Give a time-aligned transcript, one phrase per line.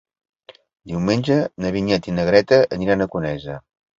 [0.91, 3.59] Diumenge na Vinyet i na Greta aniran a Conesa.